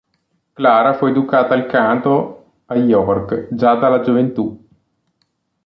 Clara 0.53 0.95
fu 0.95 1.05
educata 1.05 1.53
al 1.53 1.67
canto 1.67 2.53
a 2.65 2.75
York, 2.75 3.49
già 3.53 3.75
dalla 3.75 3.99
gioventù. 4.01 4.67